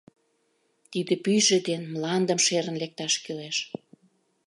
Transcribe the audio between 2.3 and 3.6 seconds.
шерын лекташ кӱлеш.